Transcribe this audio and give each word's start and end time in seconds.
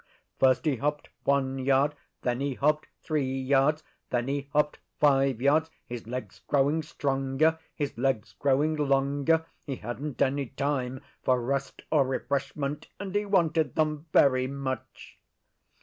First 0.39 0.65
he 0.65 0.77
hopped 0.77 1.09
one 1.25 1.59
yard; 1.59 1.93
then 2.23 2.39
he 2.41 2.55
hopped 2.55 2.87
three 3.03 3.39
yards; 3.39 3.83
then 4.09 4.27
he 4.29 4.49
hopped 4.51 4.79
five 4.99 5.39
yards; 5.39 5.69
his 5.85 6.07
legs 6.07 6.41
growing 6.47 6.81
stronger; 6.81 7.59
his 7.75 7.95
legs 7.99 8.33
growing 8.39 8.75
longer. 8.75 9.45
He 9.63 9.75
hadn't 9.75 10.19
any 10.19 10.47
time 10.47 11.01
for 11.21 11.39
rest 11.39 11.83
or 11.91 12.03
refreshment, 12.07 12.87
and 12.99 13.13
he 13.13 13.25
wanted 13.27 13.75
them 13.75 14.07
very 14.11 14.47
much. 14.47 15.19